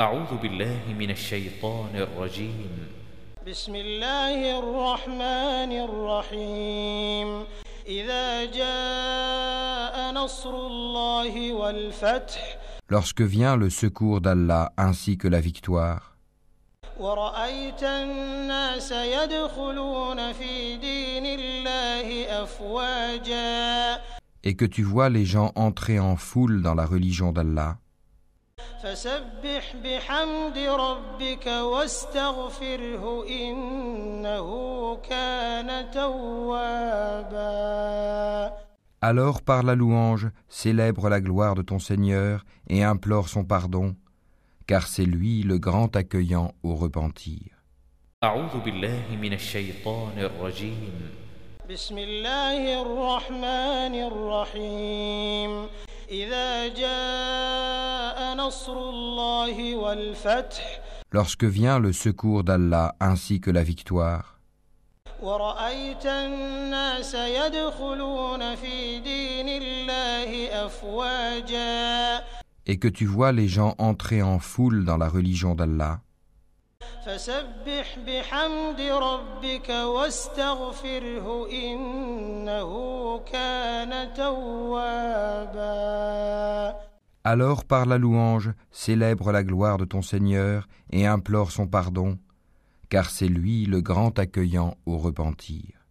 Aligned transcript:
أعوذ 0.00 0.36
بالله 0.42 0.80
من 0.98 1.10
الشيطان 1.10 1.94
الرجيم 1.94 2.70
بسم 3.46 3.74
الله 3.74 4.58
الرحمن 4.58 5.72
الرحيم 5.86 7.44
إذا 7.86 8.44
جاء 8.44 10.12
نصر 10.12 10.50
الله 10.50 11.52
والفتح 11.52 12.58
Lorsque 12.90 13.22
vient 13.22 13.54
le 13.56 13.70
secours 13.70 14.20
d'Allah 14.20 14.72
ainsi 14.76 15.16
que 15.16 15.28
la 15.28 15.40
victoire, 15.40 16.16
ورأيت 16.98 17.82
الناس 17.82 18.92
يدخلون 18.92 20.32
في 20.32 20.76
دين 20.76 21.26
الله 21.26 22.42
أفواجا 22.42 24.00
et 24.42 24.56
que 24.56 24.64
tu 24.64 24.82
vois 24.82 25.08
les 25.08 25.24
gens 25.24 25.52
entrer 25.54 26.00
en 26.00 26.16
foule 26.16 26.62
dans 26.62 26.74
la 26.74 26.84
religion 26.84 27.30
d'Allah, 27.30 27.78
فسبح 28.83 29.75
بحمد 29.83 30.57
ربك 30.57 31.47
واستغفره 31.47 33.25
إنه 33.27 34.49
كان 34.95 35.91
توابا 35.91 37.49
alors 39.01 39.41
par 39.41 39.63
la 39.63 39.75
louange 39.75 40.27
célèbre 40.49 41.07
la 41.09 41.21
gloire 41.21 41.55
de 41.55 41.61
ton 41.61 41.79
Seigneur 41.79 42.45
et 42.67 42.83
implore 42.83 43.29
son 43.29 43.45
pardon, 43.45 43.95
car 44.67 44.87
c'est 44.87 45.05
lui 45.05 45.41
le 45.43 45.57
grand 45.57 45.95
accueillant 45.95 46.53
au 46.63 46.75
repentir. 46.75 47.55
أعوذ 48.23 48.59
بالله 48.65 49.03
من 49.21 49.33
الشيطان 49.33 50.19
الرجيم 50.19 51.09
بسم 51.69 51.97
الله 51.97 52.81
الرحمن 52.81 53.95
الرحيم 53.95 55.67
إذا 56.11 56.67
جاء 56.67 56.67
نصر 56.67 56.67
الله 56.67 56.67
والفتح 56.67 56.92
Lorsque 61.11 61.43
vient 61.43 61.79
le 61.79 61.93
secours 61.93 62.43
d'Allah 62.43 62.95
ainsi 62.99 63.41
que 63.41 63.51
la 63.51 63.63
victoire, 63.63 64.39
ورأيت 65.21 66.05
الناس 66.05 67.13
يدخلون 67.13 68.55
في 68.55 68.99
دين 68.99 69.47
الله 69.49 70.65
أفواجا 70.65 72.19
et 72.65 72.77
que 72.77 72.87
tu 72.87 73.05
vois 73.05 73.31
les 73.31 73.47
gens 73.47 73.75
entrer 73.79 74.21
en 74.21 74.39
foule 74.39 74.85
dans 74.85 74.97
la 74.97 75.09
religion 75.09 75.55
d'Allah, 75.55 75.99
فسبح 77.05 77.97
بحمد 78.07 78.81
ربك 78.81 79.69
واستغفره 79.69 81.47
إنه 81.51 82.71
كان 83.19 84.13
توابا 84.13 85.59
alors 87.24 87.64
par 87.64 87.86
la 87.86 87.98
louange 87.98 88.52
célèbre 88.70 89.32
la 89.32 89.42
gloire 89.42 89.78
de 89.78 89.86
ton 89.86 90.02
Seigneur 90.02 90.68
et 90.90 91.06
implore 91.06 91.50
son 91.50 91.66
pardon, 91.66 92.18
car 92.90 93.10
c'est 93.10 93.28
lui 93.28 93.64
le 93.64 93.80
grand 93.80 94.18
accueillant 94.18 94.76
au 94.86 94.98
repentir. 94.98 95.83